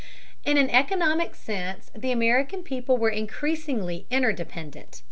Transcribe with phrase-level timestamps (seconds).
[0.43, 4.99] In an economic sense the American people were increasingly interdependent.